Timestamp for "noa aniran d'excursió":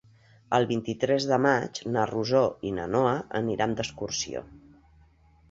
2.97-4.45